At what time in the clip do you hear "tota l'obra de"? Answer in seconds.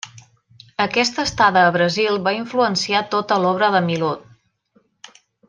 3.13-3.83